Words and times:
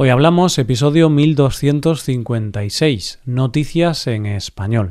Hoy 0.00 0.10
hablamos 0.10 0.56
episodio 0.58 1.10
1256, 1.10 3.18
Noticias 3.24 4.06
en 4.06 4.26
español. 4.26 4.90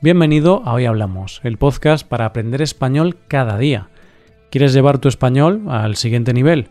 Bienvenido 0.00 0.62
a 0.64 0.72
Hoy 0.72 0.86
Hablamos, 0.86 1.40
el 1.44 1.58
podcast 1.58 2.04
para 2.04 2.26
aprender 2.26 2.60
español 2.60 3.18
cada 3.28 3.56
día. 3.56 3.88
¿Quieres 4.50 4.72
llevar 4.72 4.98
tu 4.98 5.06
español 5.06 5.62
al 5.68 5.94
siguiente 5.94 6.32
nivel? 6.32 6.70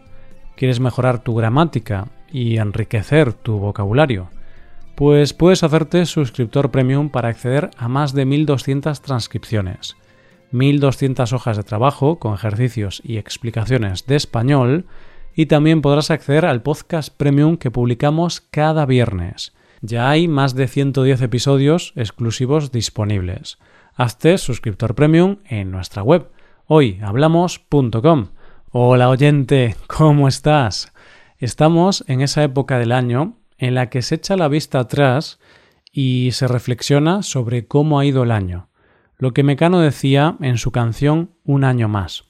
¿Quieres 0.58 0.82
mejorar 0.82 1.24
tu 1.24 1.34
gramática 1.34 2.10
y 2.30 2.58
enriquecer 2.58 3.32
tu 3.32 3.58
vocabulario? 3.58 4.32
Pues 4.98 5.32
puedes 5.32 5.61
hacerte 5.61 6.07
suscriptor 6.07 6.71
premium 6.71 7.11
para 7.11 7.30
acceder 7.30 7.70
a 7.77 7.88
más 7.88 8.13
de 8.13 8.25
1200 8.25 9.00
transcripciones, 9.00 9.95
1200 10.50 11.34
hojas 11.34 11.55
de 11.55 11.62
trabajo 11.62 12.17
con 12.17 12.34
ejercicios 12.34 13.03
y 13.05 13.17
explicaciones 13.17 14.08
de 14.08 14.16
español 14.16 14.88
y 15.36 15.45
también 15.45 15.84
podrás 15.84 16.09
acceder 16.09 16.48
al 16.48 16.63
podcast 16.63 17.16
premium 17.16 17.58
que 17.58 17.70
publicamos 17.70 18.41
cada 18.41 18.88
viernes. 18.88 19.53
Ya 19.81 20.09
hay 20.09 20.27
más 20.27 20.55
de 20.55 20.67
110 20.67 21.22
episodios 21.22 21.94
exclusivos 21.95 22.72
disponibles. 22.72 23.59
Hazte 23.94 24.39
suscriptor 24.39 24.95
premium 24.95 25.38
en 25.45 25.70
nuestra 25.70 26.02
web 26.02 26.31
hoyhablamos.com. 26.66 28.30
Hola 28.72 29.09
oyente, 29.09 29.75
¿cómo 29.86 30.27
estás? 30.27 30.91
Estamos 31.38 32.03
en 32.08 32.22
esa 32.22 32.41
época 32.41 32.80
del 32.80 32.91
año 32.91 33.38
en 33.57 33.75
la 33.75 33.89
que 33.89 34.02
se 34.02 34.16
echa 34.16 34.35
la 34.35 34.47
vista 34.47 34.79
atrás 34.79 35.39
y 35.91 36.31
se 36.31 36.47
reflexiona 36.47 37.23
sobre 37.23 37.67
cómo 37.67 37.99
ha 37.99 38.05
ido 38.05 38.23
el 38.23 38.31
año, 38.31 38.70
lo 39.17 39.33
que 39.33 39.43
Mecano 39.43 39.80
decía 39.80 40.38
en 40.41 40.57
su 40.57 40.71
canción 40.71 41.31
Un 41.43 41.63
año 41.63 41.88
más. 41.88 42.25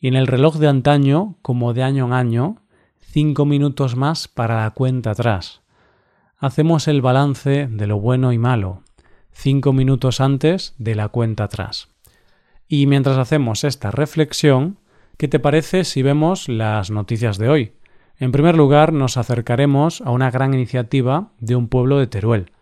Y 0.00 0.08
en 0.08 0.14
el 0.14 0.26
reloj 0.26 0.56
de 0.56 0.68
antaño, 0.68 1.36
como 1.42 1.74
de 1.74 1.84
año 1.84 2.06
en 2.06 2.12
año, 2.12 2.56
cinco 2.98 3.44
minutos 3.44 3.94
más 3.94 4.26
para 4.26 4.62
la 4.62 4.70
cuenta 4.70 5.12
atrás. 5.12 5.60
Hacemos 6.38 6.88
el 6.88 7.02
balance 7.02 7.68
de 7.70 7.86
lo 7.86 8.00
bueno 8.00 8.32
y 8.32 8.38
malo, 8.38 8.82
cinco 9.30 9.72
minutos 9.72 10.20
antes 10.20 10.74
de 10.78 10.96
la 10.96 11.08
cuenta 11.08 11.44
atrás. 11.44 11.88
Y 12.66 12.86
mientras 12.86 13.18
hacemos 13.18 13.64
esta 13.64 13.90
reflexión, 13.90 14.78
¿qué 15.18 15.28
te 15.28 15.38
parece 15.38 15.84
si 15.84 16.02
vemos 16.02 16.48
las 16.48 16.90
noticias 16.90 17.38
de 17.38 17.48
hoy? 17.48 17.72
En 18.22 18.30
primer 18.30 18.56
lugar, 18.56 18.92
nos 18.92 19.16
acercaremos 19.16 20.00
a 20.00 20.12
una 20.12 20.30
gran 20.30 20.54
iniciativa 20.54 21.32
de 21.40 21.56
un 21.56 21.66
pueblo 21.66 21.98
de 21.98 22.06
Teruel. 22.06 22.52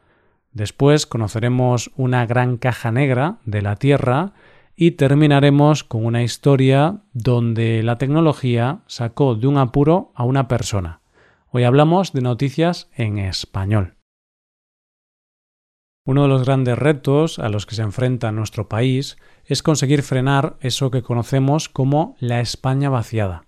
Después 0.52 1.04
conoceremos 1.04 1.90
una 1.96 2.24
gran 2.24 2.56
caja 2.56 2.90
negra 2.90 3.40
de 3.44 3.60
la 3.60 3.76
Tierra 3.76 4.32
y 4.74 4.92
terminaremos 4.92 5.84
con 5.84 6.06
una 6.06 6.22
historia 6.22 7.02
donde 7.12 7.82
la 7.82 7.98
tecnología 7.98 8.80
sacó 8.86 9.34
de 9.34 9.48
un 9.48 9.58
apuro 9.58 10.12
a 10.14 10.24
una 10.24 10.48
persona. 10.48 11.02
Hoy 11.50 11.64
hablamos 11.64 12.14
de 12.14 12.22
noticias 12.22 12.88
en 12.96 13.18
español. 13.18 13.96
Uno 16.06 16.22
de 16.22 16.28
los 16.28 16.46
grandes 16.46 16.78
retos 16.78 17.38
a 17.38 17.50
los 17.50 17.66
que 17.66 17.74
se 17.74 17.82
enfrenta 17.82 18.32
nuestro 18.32 18.70
país 18.70 19.18
es 19.44 19.62
conseguir 19.62 20.04
frenar 20.04 20.56
eso 20.60 20.90
que 20.90 21.02
conocemos 21.02 21.68
como 21.68 22.16
la 22.18 22.40
España 22.40 22.88
vaciada. 22.88 23.44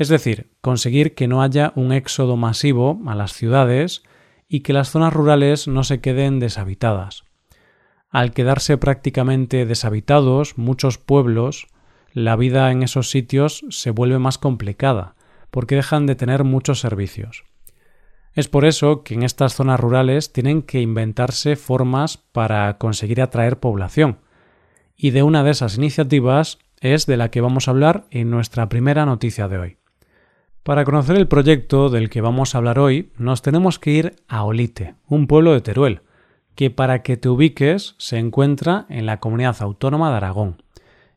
Es 0.00 0.08
decir, 0.08 0.50
conseguir 0.62 1.14
que 1.14 1.28
no 1.28 1.42
haya 1.42 1.74
un 1.76 1.92
éxodo 1.92 2.38
masivo 2.38 3.02
a 3.06 3.14
las 3.14 3.34
ciudades 3.34 4.02
y 4.48 4.60
que 4.60 4.72
las 4.72 4.88
zonas 4.88 5.12
rurales 5.12 5.68
no 5.68 5.84
se 5.84 6.00
queden 6.00 6.40
deshabitadas. 6.40 7.24
Al 8.08 8.32
quedarse 8.32 8.78
prácticamente 8.78 9.66
deshabitados 9.66 10.56
muchos 10.56 10.96
pueblos, 10.96 11.66
la 12.14 12.34
vida 12.34 12.72
en 12.72 12.82
esos 12.82 13.10
sitios 13.10 13.62
se 13.68 13.90
vuelve 13.90 14.18
más 14.18 14.38
complicada, 14.38 15.16
porque 15.50 15.76
dejan 15.76 16.06
de 16.06 16.14
tener 16.14 16.44
muchos 16.44 16.80
servicios. 16.80 17.44
Es 18.32 18.48
por 18.48 18.64
eso 18.64 19.02
que 19.02 19.12
en 19.12 19.22
estas 19.22 19.54
zonas 19.54 19.78
rurales 19.78 20.32
tienen 20.32 20.62
que 20.62 20.80
inventarse 20.80 21.56
formas 21.56 22.16
para 22.16 22.78
conseguir 22.78 23.20
atraer 23.20 23.60
población. 23.60 24.20
Y 24.96 25.10
de 25.10 25.24
una 25.24 25.44
de 25.44 25.50
esas 25.50 25.76
iniciativas 25.76 26.58
es 26.80 27.04
de 27.04 27.18
la 27.18 27.30
que 27.30 27.42
vamos 27.42 27.68
a 27.68 27.72
hablar 27.72 28.06
en 28.10 28.30
nuestra 28.30 28.70
primera 28.70 29.04
noticia 29.04 29.46
de 29.46 29.58
hoy. 29.58 29.79
Para 30.62 30.84
conocer 30.84 31.16
el 31.16 31.26
proyecto 31.26 31.88
del 31.88 32.10
que 32.10 32.20
vamos 32.20 32.54
a 32.54 32.58
hablar 32.58 32.78
hoy, 32.78 33.10
nos 33.16 33.40
tenemos 33.40 33.78
que 33.78 33.92
ir 33.92 34.16
a 34.28 34.44
Olite, 34.44 34.94
un 35.06 35.26
pueblo 35.26 35.54
de 35.54 35.62
Teruel, 35.62 36.02
que 36.54 36.70
para 36.70 37.02
que 37.02 37.16
te 37.16 37.30
ubiques 37.30 37.94
se 37.96 38.18
encuentra 38.18 38.84
en 38.90 39.06
la 39.06 39.20
comunidad 39.20 39.56
autónoma 39.60 40.10
de 40.10 40.16
Aragón, 40.18 40.62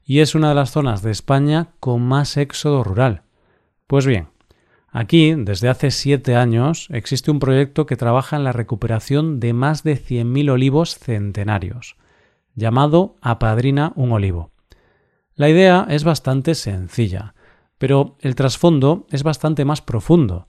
y 0.06 0.20
es 0.20 0.34
una 0.34 0.48
de 0.50 0.56
las 0.56 0.72
zonas 0.72 1.02
de 1.02 1.12
España 1.12 1.72
con 1.82 2.02
más 2.02 2.38
éxodo 2.38 2.86
rural. 2.86 3.24
Pues 3.86 4.06
bien, 4.06 4.30
aquí, 4.88 5.36
desde 5.38 5.68
hace 5.68 5.92
siete 5.92 6.38
años, 6.38 6.88
existe 6.90 7.30
un 7.30 7.40
proyecto 7.40 7.86
que 7.86 7.98
trabaja 7.98 8.38
en 8.38 8.46
la 8.46 8.54
recuperación 8.54 9.42
de 9.42 9.52
más 9.52 9.84
de 9.84 9.98
100.000 9.98 10.52
olivos 10.52 10.98
centenarios, 10.98 11.98
llamado 12.56 13.18
Apadrina 13.20 13.92
un 13.98 14.14
olivo. 14.14 14.52
La 15.36 15.50
idea 15.50 15.86
es 15.90 16.06
bastante 16.06 16.56
sencilla, 16.56 17.34
pero 17.78 18.16
el 18.20 18.36
trasfondo 18.36 19.08
es 19.10 19.24
bastante 19.24 19.66
más 19.66 19.82
profundo, 19.82 20.48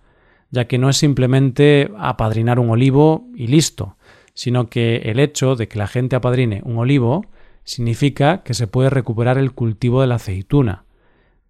ya 0.50 0.66
que 0.66 0.78
no 0.78 0.88
es 0.88 0.96
simplemente 0.96 1.90
apadrinar 1.98 2.58
un 2.58 2.70
olivo 2.70 3.26
y 3.34 3.48
listo, 3.48 3.96
sino 4.34 4.68
que 4.68 4.96
el 4.96 5.18
hecho 5.18 5.56
de 5.56 5.68
que 5.68 5.78
la 5.78 5.86
gente 5.86 6.16
apadrine 6.16 6.62
un 6.64 6.78
olivo 6.78 7.26
significa 7.64 8.42
que 8.42 8.54
se 8.54 8.66
puede 8.66 8.90
recuperar 8.90 9.38
el 9.38 9.52
cultivo 9.52 10.00
de 10.00 10.06
la 10.06 10.16
aceituna, 10.16 10.84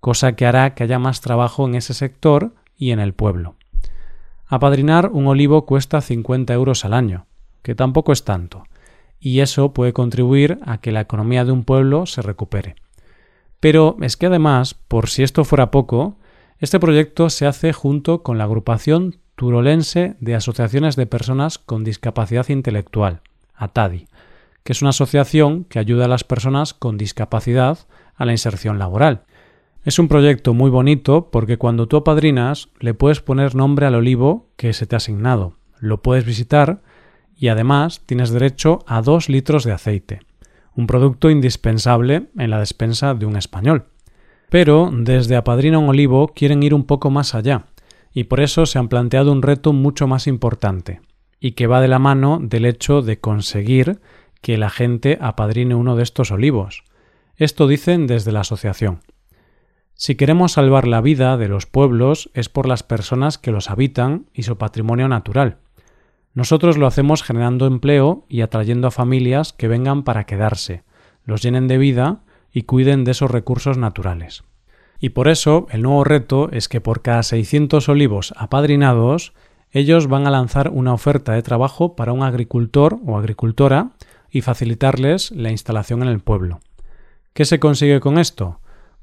cosa 0.00 0.36
que 0.36 0.46
hará 0.46 0.74
que 0.74 0.84
haya 0.84 0.98
más 0.98 1.20
trabajo 1.20 1.66
en 1.66 1.74
ese 1.74 1.94
sector 1.94 2.54
y 2.76 2.90
en 2.90 3.00
el 3.00 3.14
pueblo. 3.14 3.56
Apadrinar 4.46 5.10
un 5.12 5.26
olivo 5.26 5.66
cuesta 5.66 6.00
50 6.00 6.52
euros 6.52 6.84
al 6.84 6.94
año, 6.94 7.26
que 7.62 7.74
tampoco 7.74 8.12
es 8.12 8.24
tanto, 8.24 8.64
y 9.18 9.40
eso 9.40 9.72
puede 9.72 9.92
contribuir 9.92 10.58
a 10.66 10.78
que 10.78 10.92
la 10.92 11.00
economía 11.00 11.44
de 11.44 11.52
un 11.52 11.64
pueblo 11.64 12.06
se 12.06 12.20
recupere. 12.22 12.76
Pero 13.64 13.96
es 14.02 14.18
que 14.18 14.26
además, 14.26 14.74
por 14.74 15.08
si 15.08 15.22
esto 15.22 15.42
fuera 15.42 15.70
poco, 15.70 16.18
este 16.58 16.78
proyecto 16.78 17.30
se 17.30 17.46
hace 17.46 17.72
junto 17.72 18.22
con 18.22 18.36
la 18.36 18.44
agrupación 18.44 19.16
turolense 19.36 20.16
de 20.20 20.34
asociaciones 20.34 20.96
de 20.96 21.06
personas 21.06 21.56
con 21.56 21.82
discapacidad 21.82 22.46
intelectual, 22.50 23.22
ATADI, 23.54 24.06
que 24.64 24.72
es 24.74 24.82
una 24.82 24.90
asociación 24.90 25.64
que 25.64 25.78
ayuda 25.78 26.04
a 26.04 26.08
las 26.08 26.24
personas 26.24 26.74
con 26.74 26.98
discapacidad 26.98 27.78
a 28.16 28.26
la 28.26 28.32
inserción 28.32 28.78
laboral. 28.78 29.22
Es 29.82 29.98
un 29.98 30.08
proyecto 30.08 30.52
muy 30.52 30.68
bonito 30.68 31.30
porque 31.30 31.56
cuando 31.56 31.88
tú 31.88 31.96
apadrinas 31.96 32.68
le 32.80 32.92
puedes 32.92 33.22
poner 33.22 33.54
nombre 33.54 33.86
al 33.86 33.94
olivo 33.94 34.50
que 34.58 34.74
se 34.74 34.84
te 34.84 34.94
ha 34.94 34.98
asignado, 34.98 35.54
lo 35.78 36.02
puedes 36.02 36.26
visitar 36.26 36.82
y 37.34 37.48
además 37.48 38.02
tienes 38.04 38.28
derecho 38.28 38.80
a 38.86 39.00
dos 39.00 39.30
litros 39.30 39.64
de 39.64 39.72
aceite 39.72 40.20
un 40.76 40.86
producto 40.86 41.30
indispensable 41.30 42.28
en 42.36 42.50
la 42.50 42.58
despensa 42.58 43.14
de 43.14 43.26
un 43.26 43.36
español. 43.36 43.86
Pero 44.50 44.90
desde 44.92 45.36
Apadrina 45.36 45.78
un 45.78 45.88
Olivo 45.88 46.28
quieren 46.28 46.62
ir 46.62 46.74
un 46.74 46.84
poco 46.84 47.10
más 47.10 47.34
allá, 47.34 47.66
y 48.12 48.24
por 48.24 48.40
eso 48.40 48.66
se 48.66 48.78
han 48.78 48.88
planteado 48.88 49.32
un 49.32 49.42
reto 49.42 49.72
mucho 49.72 50.06
más 50.06 50.26
importante, 50.26 51.00
y 51.40 51.52
que 51.52 51.66
va 51.66 51.80
de 51.80 51.88
la 51.88 51.98
mano 51.98 52.38
del 52.40 52.64
hecho 52.64 53.02
de 53.02 53.18
conseguir 53.18 54.00
que 54.40 54.58
la 54.58 54.70
gente 54.70 55.18
apadrine 55.20 55.74
uno 55.74 55.96
de 55.96 56.02
estos 56.02 56.30
olivos. 56.30 56.84
Esto 57.36 57.66
dicen 57.66 58.06
desde 58.06 58.30
la 58.30 58.40
asociación. 58.40 59.00
Si 59.94 60.16
queremos 60.16 60.52
salvar 60.52 60.86
la 60.86 61.00
vida 61.00 61.36
de 61.36 61.48
los 61.48 61.66
pueblos 61.66 62.30
es 62.34 62.48
por 62.48 62.68
las 62.68 62.82
personas 62.82 63.38
que 63.38 63.52
los 63.52 63.70
habitan 63.70 64.26
y 64.32 64.42
su 64.42 64.58
patrimonio 64.58 65.08
natural. 65.08 65.58
Nosotros 66.34 66.76
lo 66.76 66.88
hacemos 66.88 67.22
generando 67.22 67.66
empleo 67.66 68.24
y 68.28 68.40
atrayendo 68.40 68.88
a 68.88 68.90
familias 68.90 69.52
que 69.52 69.68
vengan 69.68 70.02
para 70.02 70.24
quedarse, 70.24 70.82
los 71.24 71.42
llenen 71.42 71.68
de 71.68 71.78
vida 71.78 72.22
y 72.52 72.62
cuiden 72.62 73.04
de 73.04 73.12
esos 73.12 73.30
recursos 73.30 73.78
naturales. 73.78 74.42
Y 74.98 75.10
por 75.10 75.28
eso 75.28 75.68
el 75.70 75.82
nuevo 75.82 76.02
reto 76.02 76.50
es 76.50 76.68
que 76.68 76.80
por 76.80 77.02
cada 77.02 77.22
600 77.22 77.88
olivos 77.88 78.34
apadrinados, 78.36 79.32
ellos 79.70 80.08
van 80.08 80.26
a 80.26 80.30
lanzar 80.30 80.70
una 80.70 80.92
oferta 80.92 81.32
de 81.32 81.42
trabajo 81.42 81.94
para 81.94 82.12
un 82.12 82.24
agricultor 82.24 82.98
o 83.06 83.16
agricultora 83.16 83.90
y 84.28 84.40
facilitarles 84.40 85.30
la 85.30 85.52
instalación 85.52 86.02
en 86.02 86.08
el 86.08 86.18
pueblo. 86.18 86.60
¿Qué 87.32 87.44
se 87.44 87.60
consigue 87.60 88.00
con 88.00 88.18
esto? 88.18 88.60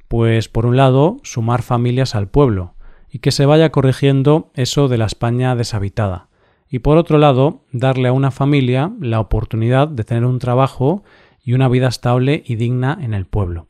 Pues 0.10 0.50
por 0.50 0.66
un 0.66 0.76
lado, 0.76 1.18
sumar 1.24 1.62
familias 1.62 2.14
al 2.14 2.28
pueblo 2.28 2.74
y 3.10 3.20
que 3.20 3.32
se 3.32 3.46
vaya 3.46 3.72
corrigiendo 3.72 4.52
eso 4.54 4.90
de 4.90 4.98
la 4.98 5.06
España 5.06 5.56
deshabitada 5.56 6.31
y 6.72 6.80
por 6.80 6.98
otro 6.98 7.18
lado, 7.18 7.66
darle 7.74 8.08
a 8.08 8.14
una 8.14 8.32
familia 8.32 8.94
la 9.02 9.20
oportunidad 9.20 9.90
de 9.90 10.06
tener 10.06 10.24
un 10.24 10.40
trabajo 10.40 11.04
y 11.44 11.52
una 11.52 11.68
vida 11.68 11.90
estable 11.90 12.44
y 12.46 12.56
digna 12.56 12.98
en 13.02 13.14
el 13.14 13.26
pueblo. 13.26 13.68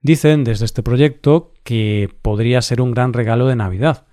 Dicen 0.00 0.42
desde 0.42 0.64
este 0.64 0.82
proyecto 0.82 1.52
que 1.64 2.08
podría 2.22 2.62
ser 2.62 2.80
un 2.80 2.92
gran 2.92 3.12
regalo 3.12 3.46
de 3.46 3.56
Navidad. 3.56 4.06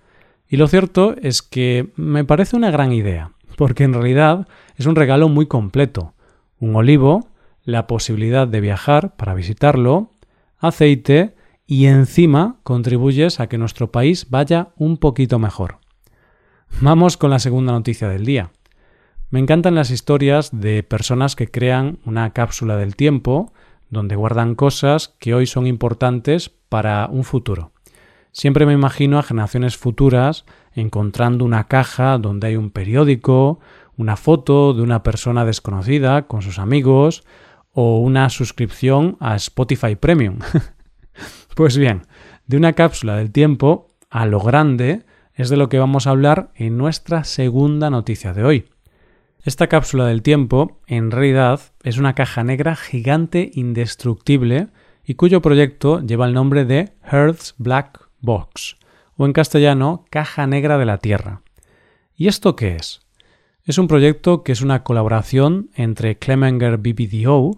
Y 0.49 0.57
lo 0.57 0.67
cierto 0.67 1.15
es 1.21 1.41
que 1.41 1.93
me 1.95 2.25
parece 2.25 2.57
una 2.57 2.69
gran 2.69 2.91
idea, 2.91 3.31
porque 3.55 3.85
en 3.85 3.93
realidad 3.93 4.45
es 4.75 4.87
un 4.87 4.97
regalo 4.97 5.29
muy 5.29 5.45
completo. 5.45 6.13
Un 6.59 6.75
olivo, 6.75 7.29
la 7.63 7.87
posibilidad 7.87 8.45
de 8.45 8.59
viajar 8.59 9.15
para 9.15 9.33
visitarlo, 9.33 10.11
aceite 10.57 11.33
y 11.65 11.85
encima 11.85 12.59
contribuyes 12.63 13.39
a 13.39 13.47
que 13.47 13.57
nuestro 13.57 13.89
país 13.89 14.29
vaya 14.29 14.69
un 14.75 14.97
poquito 14.97 15.39
mejor. 15.39 15.80
Vamos 16.79 17.17
con 17.17 17.29
la 17.29 17.39
segunda 17.39 17.73
noticia 17.73 18.07
del 18.07 18.25
día. 18.25 18.51
Me 19.29 19.39
encantan 19.39 19.75
las 19.75 19.91
historias 19.91 20.49
de 20.51 20.83
personas 20.83 21.35
que 21.35 21.49
crean 21.49 21.99
una 22.05 22.31
cápsula 22.31 22.77
del 22.77 22.95
tiempo 22.95 23.53
donde 23.89 24.15
guardan 24.15 24.55
cosas 24.55 25.15
que 25.19 25.33
hoy 25.33 25.45
son 25.45 25.67
importantes 25.67 26.49
para 26.69 27.07
un 27.11 27.23
futuro. 27.23 27.71
Siempre 28.31 28.65
me 28.65 28.73
imagino 28.73 29.19
a 29.19 29.23
generaciones 29.23 29.77
futuras 29.77 30.45
encontrando 30.73 31.43
una 31.43 31.65
caja 31.67 32.17
donde 32.17 32.47
hay 32.47 32.55
un 32.55 32.71
periódico, 32.71 33.59
una 33.97 34.15
foto 34.15 34.73
de 34.73 34.81
una 34.81 35.03
persona 35.03 35.45
desconocida 35.45 36.27
con 36.27 36.41
sus 36.41 36.57
amigos 36.57 37.23
o 37.73 37.99
una 37.99 38.29
suscripción 38.29 39.17
a 39.19 39.35
Spotify 39.35 39.95
Premium. 39.95 40.39
pues 41.55 41.77
bien, 41.77 42.03
de 42.47 42.57
una 42.57 42.73
cápsula 42.73 43.17
del 43.17 43.31
tiempo 43.31 43.89
a 44.09 44.25
lo 44.25 44.39
grande 44.39 45.03
es 45.35 45.49
de 45.49 45.57
lo 45.57 45.69
que 45.69 45.79
vamos 45.79 46.07
a 46.07 46.11
hablar 46.11 46.51
en 46.55 46.77
nuestra 46.77 47.23
segunda 47.23 47.89
noticia 47.89 48.33
de 48.33 48.43
hoy. 48.43 48.65
Esta 49.43 49.67
cápsula 49.67 50.05
del 50.05 50.21
tiempo, 50.21 50.79
en 50.87 51.09
realidad, 51.09 51.61
es 51.83 51.97
una 51.97 52.13
caja 52.13 52.43
negra 52.43 52.75
gigante 52.75 53.49
indestructible 53.53 54.67
y 55.03 55.15
cuyo 55.15 55.41
proyecto 55.41 55.99
lleva 56.01 56.27
el 56.27 56.33
nombre 56.33 56.65
de 56.65 56.93
Earth's 57.11 57.55
Black 57.57 58.07
Box, 58.19 58.77
o 59.17 59.25
en 59.25 59.33
castellano, 59.33 60.05
Caja 60.09 60.45
Negra 60.45 60.77
de 60.77 60.85
la 60.85 60.99
Tierra. 60.99 61.41
¿Y 62.15 62.27
esto 62.27 62.55
qué 62.55 62.75
es? 62.75 63.01
Es 63.63 63.77
un 63.77 63.87
proyecto 63.87 64.43
que 64.43 64.51
es 64.51 64.61
una 64.61 64.83
colaboración 64.83 65.69
entre 65.75 66.17
Clemenger 66.17 66.77
BBDO, 66.77 67.55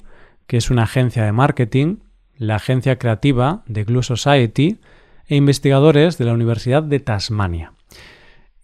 que 0.47 0.57
es 0.57 0.69
una 0.69 0.83
agencia 0.83 1.23
de 1.25 1.31
marketing, 1.31 1.97
la 2.37 2.55
agencia 2.55 2.97
creativa 2.97 3.63
de 3.67 3.83
Glue 3.83 4.03
Society 4.03 4.79
e 5.27 5.35
investigadores 5.35 6.17
de 6.17 6.25
la 6.25 6.33
Universidad 6.33 6.83
de 6.83 6.99
Tasmania 6.99 7.73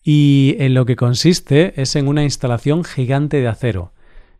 y 0.03 0.56
en 0.59 0.73
lo 0.73 0.85
que 0.85 0.95
consiste 0.95 1.79
es 1.79 1.95
en 1.95 2.07
una 2.07 2.23
instalación 2.23 2.83
gigante 2.83 3.41
de 3.41 3.47
acero, 3.47 3.91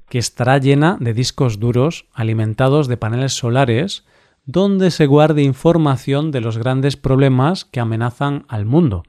que 0.08 0.18
estará 0.18 0.58
llena 0.58 0.98
de 1.00 1.14
discos 1.14 1.60
duros 1.60 2.08
alimentados 2.14 2.88
de 2.88 2.98
paneles 2.98 3.34
solares, 3.34 4.04
donde 4.46 4.90
se 4.90 5.06
guarde 5.06 5.44
información 5.44 6.32
de 6.32 6.42
los 6.42 6.58
grandes 6.58 6.98
problemas 6.98 7.66
que 7.66 7.80
amenazan 7.80 8.46
al 8.48 8.66
mundo. 8.66 9.04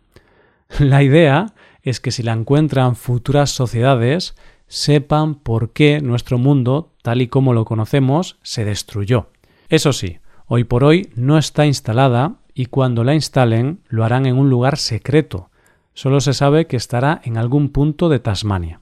La 0.79 1.03
idea 1.03 1.55
es 1.83 1.99
que 1.99 2.11
si 2.11 2.23
la 2.23 2.33
encuentran 2.33 2.95
futuras 2.95 3.51
sociedades, 3.51 4.35
sepan 4.67 5.37
por 5.37 5.73
qué 5.73 6.03
nuestro 6.03 6.37
mundo, 6.37 6.93
tal 7.03 7.23
y 7.23 7.29
como 7.29 7.55
lo 7.55 7.65
conocemos, 7.65 8.39
se 8.43 8.67
destruyó. 8.67 9.31
Eso 9.71 9.95
sí, 9.95 10.19
hoy 10.47 10.65
por 10.65 10.85
hoy 10.85 11.11
no 11.15 11.39
está 11.39 11.65
instalada 11.65 12.40
y 12.55 12.67
cuando 12.67 13.05
la 13.05 13.15
instalen 13.15 13.81
lo 13.89 14.05
harán 14.05 14.27
en 14.27 14.39
un 14.39 14.51
lugar 14.51 14.77
secreto, 14.77 15.51
Solo 15.95 16.21
se 16.21 16.33
sabe 16.35 16.67
que 16.67 16.77
estará 16.77 17.21
en 17.25 17.37
algún 17.37 17.69
punto 17.69 18.09
de 18.09 18.21
Tasmania. 18.21 18.81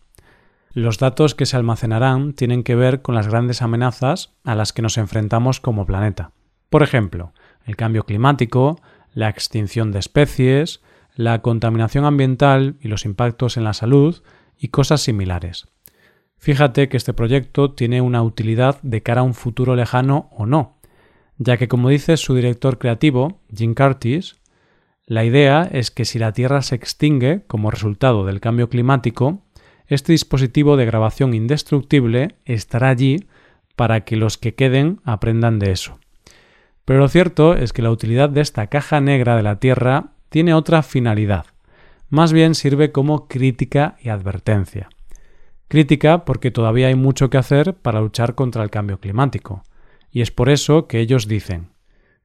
Los 0.73 0.99
datos 0.99 1.35
que 1.35 1.47
se 1.47 1.57
almacenarán 1.57 2.35
tienen 2.35 2.63
que 2.63 2.77
ver 2.77 3.03
con 3.03 3.15
las 3.15 3.27
grandes 3.27 3.63
amenazas 3.63 4.35
a 4.45 4.55
las 4.55 4.73
que 4.73 4.83
nos 4.83 4.99
enfrentamos 4.99 5.61
como 5.61 5.87
planeta. 5.87 6.31
Por 6.71 6.83
ejemplo, 6.83 7.33
el 7.65 7.77
cambio 7.77 8.05
climático, 8.05 8.81
la 9.15 9.29
extinción 9.29 9.91
de 9.91 9.99
especies, 9.99 10.81
la 11.17 11.41
contaminación 11.43 12.05
ambiental 12.05 12.77
y 12.81 12.89
los 12.89 13.05
impactos 13.05 13.57
en 13.57 13.65
la 13.65 13.73
salud 13.73 14.23
y 14.57 14.69
cosas 14.69 15.01
similares. 15.01 15.67
Fíjate 16.37 16.89
que 16.89 16.97
este 16.97 17.15
proyecto 17.15 17.73
tiene 17.73 18.01
una 18.01 18.23
utilidad 18.23 18.81
de 18.83 19.03
cara 19.03 19.23
a 19.23 19.25
un 19.25 19.35
futuro 19.35 19.75
lejano 19.75 20.29
o 20.31 20.47
no, 20.47 20.78
ya 21.39 21.57
que 21.57 21.69
como 21.69 21.89
dice 21.89 22.17
su 22.17 22.35
director 22.35 22.79
creativo, 22.79 23.41
Jim 23.55 23.75
Curtis, 23.75 24.37
la 25.07 25.25
idea 25.25 25.63
es 25.73 25.91
que 25.91 26.05
si 26.05 26.19
la 26.19 26.33
Tierra 26.33 26.61
se 26.63 26.75
extingue 26.75 27.45
como 27.47 27.71
resultado 27.71 28.27
del 28.27 28.41
cambio 28.41 28.69
climático, 28.69 29.43
este 29.87 30.13
dispositivo 30.13 30.77
de 30.77 30.85
grabación 30.85 31.33
indestructible 31.33 32.35
estará 32.45 32.91
allí 32.91 33.27
para 33.75 34.03
que 34.03 34.17
los 34.17 34.37
que 34.37 34.55
queden 34.55 35.01
aprendan 35.05 35.59
de 35.59 35.71
eso. 35.71 35.99
Pero 36.85 36.99
lo 36.99 37.09
cierto 37.09 37.55
es 37.55 37.73
que 37.73 37.83
la 37.83 37.91
utilidad 37.91 38.29
de 38.29 38.41
esta 38.41 38.67
caja 38.67 39.01
negra 39.01 39.37
de 39.37 39.43
la 39.43 39.61
Tierra 39.61 40.13
tiene 40.29 40.53
otra 40.53 40.83
finalidad. 40.83 41.47
Más 42.11 42.33
bien 42.33 42.55
sirve 42.55 42.93
como 42.93 43.29
crítica 43.29 43.97
y 44.03 44.09
advertencia. 44.09 44.89
Crítica 45.69 46.25
porque 46.25 46.51
todavía 46.51 46.89
hay 46.89 46.95
mucho 46.95 47.31
que 47.31 47.39
hacer 47.39 47.75
para 47.75 48.01
luchar 48.01 48.35
contra 48.35 48.63
el 48.63 48.71
cambio 48.71 48.99
climático. 48.99 49.63
Y 50.11 50.23
es 50.23 50.31
por 50.31 50.49
eso 50.49 50.87
que 50.87 51.01
ellos 51.01 51.29
dicen, 51.29 51.71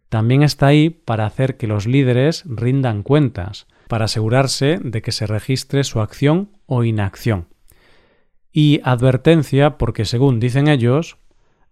también 0.10 0.44
está 0.44 0.68
ahí 0.68 0.90
para 0.90 1.26
hacer 1.26 1.58
que 1.58 1.68
los 1.68 1.88
líderes 1.88 2.44
rindan 2.46 3.04
cuentas, 3.04 3.68
para 3.88 4.06
asegurarse 4.06 4.80
de 4.84 5.02
que 5.02 5.12
se 5.12 5.28
registre 5.28 5.84
su 5.84 6.02
acción 6.02 6.52
o 6.66 6.84
inacción. 6.84 7.48
Y 8.52 8.80
advertencia 8.84 9.78
porque, 9.78 10.06
según 10.06 10.40
dicen 10.40 10.68
ellos, 10.68 11.18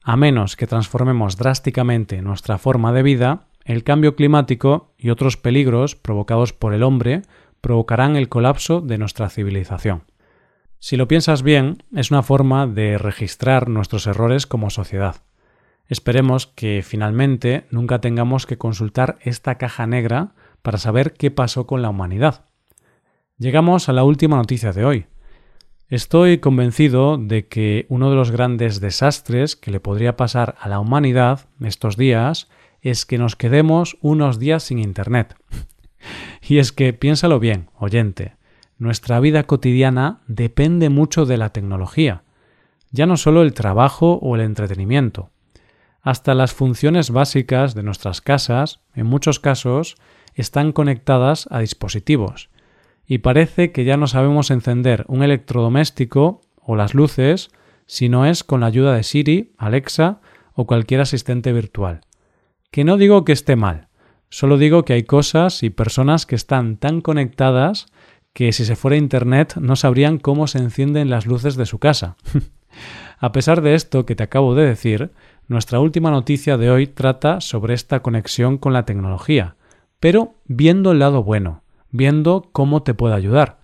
a 0.04 0.18
menos 0.18 0.56
que 0.56 0.66
transformemos 0.66 1.38
drásticamente 1.38 2.22
nuestra 2.24 2.58
forma 2.58 2.92
de 2.92 3.04
vida, 3.04 3.48
el 3.64 3.84
cambio 3.84 4.16
climático 4.16 4.94
y 4.98 5.12
otros 5.12 5.38
peligros 5.38 5.96
provocados 5.96 6.54
por 6.54 6.74
el 6.74 6.82
hombre 6.82 7.22
provocarán 7.62 8.16
el 8.16 8.28
colapso 8.28 8.82
de 8.82 8.98
nuestra 8.98 9.30
civilización. 9.30 10.04
Si 10.80 10.98
lo 10.98 11.08
piensas 11.08 11.44
bien, 11.44 11.84
es 11.96 12.10
una 12.10 12.24
forma 12.24 12.66
de 12.66 12.98
registrar 12.98 13.70
nuestros 13.70 14.08
errores 14.08 14.48
como 14.48 14.72
sociedad. 14.72 15.18
Esperemos 15.92 16.48
que 16.48 16.84
finalmente 16.88 17.66
nunca 17.70 18.00
tengamos 18.00 18.46
que 18.46 18.58
consultar 18.58 19.18
esta 19.24 19.56
caja 19.56 19.88
negra 19.88 20.32
para 20.62 20.78
saber 20.78 21.12
qué 21.12 21.32
pasó 21.32 21.68
con 21.68 21.82
la 21.82 21.90
humanidad. 21.90 22.46
Llegamos 23.38 23.90
a 23.90 23.92
la 23.92 24.06
última 24.06 24.38
noticia 24.38 24.72
de 24.72 24.86
hoy. 24.86 25.06
Estoy 25.90 26.38
convencido 26.38 27.18
de 27.18 27.50
que 27.50 27.88
uno 27.90 28.10
de 28.10 28.16
los 28.16 28.32
grandes 28.32 28.80
desastres 28.80 29.58
que 29.58 29.70
le 29.70 29.82
podría 29.82 30.16
pasar 30.16 30.56
a 30.62 30.70
la 30.70 30.80
humanidad 30.80 31.50
estos 31.60 31.98
días 31.98 32.48
es 32.80 33.06
que 33.06 33.18
nos 33.18 33.36
quedemos 33.36 33.98
unos 34.00 34.40
días 34.40 34.64
sin 34.64 34.80
Internet. 34.80 35.36
y 36.48 36.60
es 36.60 36.72
que 36.72 36.94
piénsalo 36.94 37.38
bien, 37.38 37.68
oyente, 37.78 38.38
nuestra 38.78 39.20
vida 39.20 39.44
cotidiana 39.44 40.22
depende 40.28 40.88
mucho 40.88 41.26
de 41.26 41.36
la 41.36 41.50
tecnología, 41.50 42.24
ya 42.92 43.06
no 43.06 43.18
solo 43.18 43.42
el 43.42 43.54
trabajo 43.54 44.20
o 44.22 44.38
el 44.38 44.42
entretenimiento 44.42 45.32
hasta 46.02 46.34
las 46.34 46.54
funciones 46.54 47.12
básicas 47.12 47.76
de 47.76 47.84
nuestras 47.84 48.22
casas, 48.22 48.82
en 48.96 49.06
muchos 49.06 49.40
casos, 49.40 49.96
están 50.36 50.72
conectadas 50.72 51.48
a 51.52 51.60
dispositivos, 51.60 52.50
y 53.06 53.20
parece 53.20 53.72
que 53.72 53.84
ya 53.84 53.98
no 53.98 54.08
sabemos 54.08 54.52
encender 54.52 55.06
un 55.08 55.24
electrodoméstico 55.24 56.42
o 56.62 56.76
las 56.76 56.94
luces 56.94 57.50
si 57.86 58.08
no 58.08 58.26
es 58.26 58.44
con 58.44 58.62
la 58.62 58.68
ayuda 58.68 58.96
de 58.96 59.04
Siri, 59.04 59.54
Alexa 59.58 60.22
o 60.54 60.66
cualquier 60.66 61.02
asistente 61.02 61.52
virtual. 61.52 62.02
Que 62.72 62.86
no 62.86 62.96
digo 62.96 63.26
que 63.26 63.34
esté 63.34 63.56
mal, 63.58 63.90
solo 64.30 64.58
digo 64.58 64.86
que 64.86 64.94
hay 64.94 65.04
cosas 65.04 65.62
y 65.62 65.70
personas 65.70 66.26
que 66.26 66.36
están 66.36 66.78
tan 66.78 67.02
conectadas 67.02 67.88
que 68.34 68.54
si 68.54 68.64
se 68.64 68.78
fuera 68.78 68.96
Internet 68.96 69.56
no 69.60 69.76
sabrían 69.76 70.18
cómo 70.18 70.48
se 70.48 70.60
encienden 70.60 71.10
las 71.10 71.26
luces 71.26 71.58
de 71.58 71.66
su 71.66 71.80
casa. 71.80 72.16
a 73.20 73.32
pesar 73.34 73.62
de 73.62 73.76
esto 73.76 74.06
que 74.06 74.16
te 74.16 74.24
acabo 74.24 74.56
de 74.56 74.66
decir, 74.66 75.12
nuestra 75.48 75.80
última 75.80 76.12
noticia 76.12 76.58
de 76.58 76.72
hoy 76.72 76.88
trata 76.88 77.42
sobre 77.42 77.74
esta 77.74 78.02
conexión 78.02 78.58
con 78.58 78.74
la 78.74 78.86
tecnología, 78.86 79.56
pero 80.00 80.36
viendo 80.46 80.92
el 80.92 81.00
lado 81.00 81.24
bueno, 81.24 81.64
viendo 81.92 82.50
cómo 82.52 82.84
te 82.84 82.94
puede 82.94 83.16
ayudar. 83.16 83.60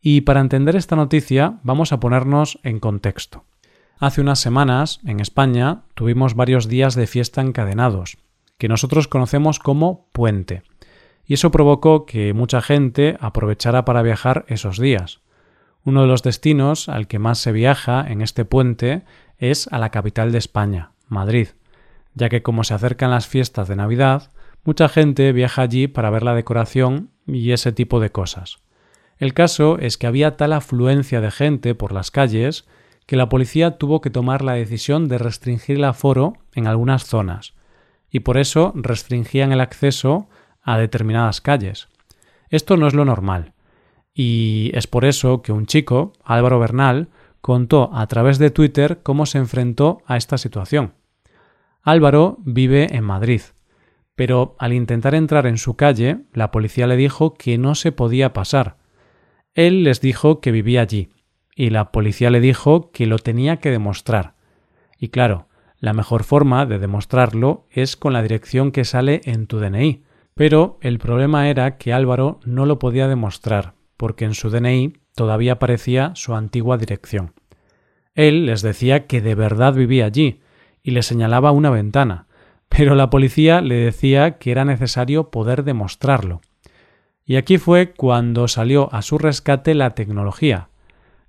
Y 0.00 0.22
para 0.22 0.40
entender 0.40 0.76
esta 0.76 0.96
noticia 0.96 1.58
vamos 1.62 1.92
a 1.92 2.00
ponernos 2.00 2.58
en 2.62 2.80
contexto. 2.80 3.44
Hace 3.98 4.20
unas 4.20 4.40
semanas, 4.40 5.00
en 5.06 5.20
España, 5.20 5.82
tuvimos 5.94 6.34
varios 6.34 6.68
días 6.68 6.94
de 6.94 7.06
fiesta 7.06 7.40
encadenados, 7.40 8.18
que 8.58 8.68
nosotros 8.68 9.08
conocemos 9.08 9.58
como 9.58 10.08
puente, 10.12 10.62
y 11.26 11.34
eso 11.34 11.50
provocó 11.50 12.04
que 12.04 12.34
mucha 12.34 12.60
gente 12.60 13.16
aprovechara 13.20 13.84
para 13.84 14.02
viajar 14.02 14.44
esos 14.48 14.78
días. 14.78 15.20
Uno 15.84 16.02
de 16.02 16.08
los 16.08 16.22
destinos 16.22 16.88
al 16.88 17.06
que 17.06 17.18
más 17.18 17.38
se 17.38 17.52
viaja 17.52 18.04
en 18.06 18.20
este 18.20 18.44
puente 18.44 19.04
es 19.38 19.68
a 19.72 19.78
la 19.78 19.90
capital 19.90 20.32
de 20.32 20.38
España, 20.38 20.92
Madrid, 21.14 21.48
ya 22.14 22.28
que 22.28 22.42
como 22.42 22.64
se 22.64 22.74
acercan 22.74 23.10
las 23.10 23.26
fiestas 23.26 23.68
de 23.68 23.76
Navidad, 23.76 24.30
mucha 24.64 24.88
gente 24.88 25.32
viaja 25.32 25.62
allí 25.62 25.88
para 25.88 26.10
ver 26.10 26.22
la 26.22 26.34
decoración 26.34 27.10
y 27.26 27.52
ese 27.52 27.72
tipo 27.72 28.00
de 28.00 28.10
cosas. 28.10 28.58
El 29.18 29.32
caso 29.32 29.78
es 29.78 29.96
que 29.96 30.06
había 30.06 30.36
tal 30.36 30.52
afluencia 30.52 31.20
de 31.20 31.30
gente 31.30 31.74
por 31.74 31.92
las 31.92 32.10
calles 32.10 32.66
que 33.06 33.16
la 33.16 33.28
policía 33.28 33.78
tuvo 33.78 34.00
que 34.00 34.10
tomar 34.10 34.42
la 34.42 34.54
decisión 34.54 35.08
de 35.08 35.18
restringir 35.18 35.76
el 35.76 35.84
aforo 35.84 36.34
en 36.54 36.66
algunas 36.66 37.04
zonas, 37.04 37.54
y 38.10 38.20
por 38.20 38.38
eso 38.38 38.72
restringían 38.74 39.52
el 39.52 39.60
acceso 39.60 40.28
a 40.62 40.78
determinadas 40.78 41.40
calles. 41.40 41.88
Esto 42.48 42.76
no 42.76 42.86
es 42.86 42.94
lo 42.94 43.04
normal, 43.04 43.52
y 44.14 44.70
es 44.74 44.86
por 44.86 45.04
eso 45.04 45.42
que 45.42 45.52
un 45.52 45.66
chico, 45.66 46.12
Álvaro 46.24 46.58
Bernal, 46.58 47.08
contó 47.40 47.90
a 47.92 48.06
través 48.06 48.38
de 48.38 48.50
Twitter 48.50 49.00
cómo 49.02 49.26
se 49.26 49.38
enfrentó 49.38 49.98
a 50.06 50.16
esta 50.16 50.38
situación. 50.38 50.94
Álvaro 51.86 52.38
vive 52.40 52.96
en 52.96 53.04
Madrid, 53.04 53.42
pero 54.14 54.56
al 54.58 54.72
intentar 54.72 55.14
entrar 55.14 55.46
en 55.46 55.58
su 55.58 55.76
calle, 55.76 56.22
la 56.32 56.50
policía 56.50 56.86
le 56.86 56.96
dijo 56.96 57.34
que 57.34 57.58
no 57.58 57.74
se 57.74 57.92
podía 57.92 58.32
pasar. 58.32 58.78
Él 59.52 59.84
les 59.84 60.00
dijo 60.00 60.40
que 60.40 60.50
vivía 60.50 60.80
allí, 60.80 61.10
y 61.54 61.68
la 61.68 61.92
policía 61.92 62.30
le 62.30 62.40
dijo 62.40 62.90
que 62.90 63.06
lo 63.06 63.18
tenía 63.18 63.58
que 63.58 63.70
demostrar. 63.70 64.34
Y 64.98 65.08
claro, 65.08 65.48
la 65.78 65.92
mejor 65.92 66.24
forma 66.24 66.64
de 66.64 66.78
demostrarlo 66.78 67.66
es 67.70 67.98
con 67.98 68.14
la 68.14 68.22
dirección 68.22 68.72
que 68.72 68.86
sale 68.86 69.20
en 69.24 69.46
tu 69.46 69.58
DNI, 69.58 70.04
pero 70.32 70.78
el 70.80 70.98
problema 70.98 71.50
era 71.50 71.76
que 71.76 71.92
Álvaro 71.92 72.40
no 72.46 72.64
lo 72.64 72.78
podía 72.78 73.08
demostrar, 73.08 73.74
porque 73.98 74.24
en 74.24 74.32
su 74.32 74.48
DNI 74.48 74.94
todavía 75.14 75.52
aparecía 75.52 76.12
su 76.14 76.34
antigua 76.34 76.78
dirección. 76.78 77.34
Él 78.14 78.46
les 78.46 78.62
decía 78.62 79.06
que 79.06 79.20
de 79.20 79.34
verdad 79.34 79.74
vivía 79.74 80.06
allí, 80.06 80.40
y 80.84 80.92
le 80.92 81.02
señalaba 81.02 81.50
una 81.50 81.70
ventana, 81.70 82.28
pero 82.68 82.94
la 82.94 83.10
policía 83.10 83.60
le 83.60 83.76
decía 83.76 84.38
que 84.38 84.52
era 84.52 84.64
necesario 84.64 85.30
poder 85.30 85.64
demostrarlo. 85.64 86.40
Y 87.24 87.36
aquí 87.36 87.58
fue 87.58 87.92
cuando 87.92 88.46
salió 88.46 88.92
a 88.92 89.02
su 89.02 89.18
rescate 89.18 89.74
la 89.74 89.90
tecnología, 89.90 90.68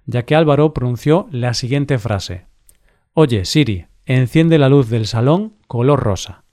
ya 0.06 0.24
que 0.24 0.36
Álvaro 0.36 0.74
pronunció 0.74 1.28
la 1.32 1.56
siguiente 1.56 1.98
frase 1.98 2.46
Oye, 3.14 3.46
Siri, 3.46 3.86
enciende 4.06 4.60
la 4.60 4.68
luz 4.68 4.90
del 4.90 5.08
salón 5.08 5.54
color 5.68 6.02
rosa. 6.02 6.44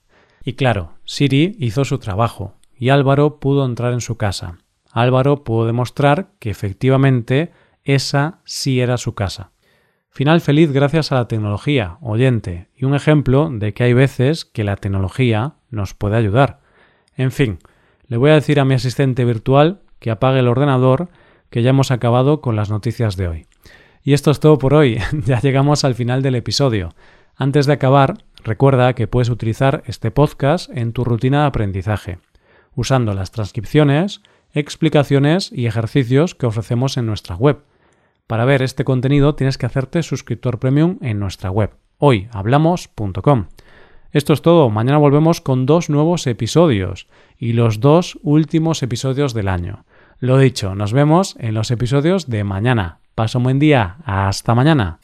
Y 0.45 0.53
claro, 0.53 0.93
Siri 1.03 1.57
hizo 1.59 1.83
su 1.83 1.99
trabajo, 1.99 2.55
y 2.73 2.87
Álvaro 2.87 3.41
pudo 3.41 3.65
entrar 3.65 3.91
en 3.91 3.99
su 3.99 4.15
casa. 4.15 4.59
Álvaro 4.89 5.43
pudo 5.43 5.65
demostrar 5.65 6.31
que 6.39 6.49
efectivamente 6.49 7.51
esa 7.83 8.39
sí 8.45 8.79
era 8.79 8.97
su 8.97 9.13
casa. 9.13 9.51
Final 10.15 10.41
feliz 10.41 10.71
gracias 10.71 11.11
a 11.11 11.15
la 11.15 11.27
tecnología, 11.27 11.97
oyente, 11.99 12.67
y 12.77 12.85
un 12.85 12.93
ejemplo 12.93 13.49
de 13.51 13.73
que 13.73 13.83
hay 13.83 13.93
veces 13.93 14.45
que 14.45 14.63
la 14.63 14.75
tecnología 14.75 15.55
nos 15.71 15.95
puede 15.95 16.17
ayudar. 16.17 16.59
En 17.17 17.31
fin, 17.31 17.57
le 18.05 18.17
voy 18.17 18.29
a 18.29 18.35
decir 18.35 18.59
a 18.59 18.65
mi 18.65 18.75
asistente 18.75 19.25
virtual 19.25 19.81
que 19.97 20.11
apague 20.11 20.37
el 20.37 20.47
ordenador, 20.47 21.09
que 21.49 21.63
ya 21.63 21.71
hemos 21.71 21.89
acabado 21.89 22.41
con 22.41 22.55
las 22.55 22.69
noticias 22.69 23.17
de 23.17 23.27
hoy. 23.27 23.47
Y 24.03 24.13
esto 24.13 24.29
es 24.29 24.39
todo 24.39 24.59
por 24.59 24.75
hoy, 24.75 24.99
ya 25.25 25.41
llegamos 25.41 25.83
al 25.83 25.95
final 25.95 26.21
del 26.21 26.35
episodio. 26.35 26.93
Antes 27.35 27.65
de 27.65 27.73
acabar, 27.73 28.19
recuerda 28.43 28.93
que 28.93 29.07
puedes 29.07 29.29
utilizar 29.29 29.81
este 29.87 30.11
podcast 30.11 30.69
en 30.77 30.93
tu 30.93 31.03
rutina 31.03 31.41
de 31.41 31.47
aprendizaje, 31.47 32.19
usando 32.75 33.15
las 33.15 33.31
transcripciones, 33.31 34.21
explicaciones 34.53 35.51
y 35.51 35.65
ejercicios 35.65 36.35
que 36.35 36.45
ofrecemos 36.45 36.97
en 36.97 37.07
nuestra 37.07 37.35
web. 37.35 37.63
Para 38.27 38.45
ver 38.45 38.61
este 38.61 38.85
contenido 38.85 39.35
tienes 39.35 39.57
que 39.57 39.65
hacerte 39.65 40.01
suscriptor 40.01 40.59
premium 40.59 40.97
en 41.01 41.19
nuestra 41.19 41.51
web, 41.51 41.71
hoyhablamos.com. 41.97 43.47
Esto 44.11 44.33
es 44.33 44.41
todo, 44.41 44.69
mañana 44.69 44.97
volvemos 44.97 45.41
con 45.41 45.65
dos 45.65 45.89
nuevos 45.89 46.27
episodios 46.27 47.07
y 47.37 47.53
los 47.53 47.79
dos 47.79 48.17
últimos 48.21 48.81
episodios 48.83 49.33
del 49.33 49.47
año. 49.47 49.85
Lo 50.19 50.37
dicho, 50.37 50.75
nos 50.75 50.93
vemos 50.93 51.35
en 51.39 51.53
los 51.53 51.71
episodios 51.71 52.29
de 52.29 52.43
mañana. 52.43 52.99
Paso 53.15 53.39
un 53.39 53.45
buen 53.45 53.59
día, 53.59 53.97
hasta 54.05 54.55
mañana. 54.55 54.99